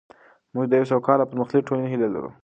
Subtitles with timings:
[0.53, 2.31] موږ د یوې سوکاله او پرمختللې ټولنې هیله لرو.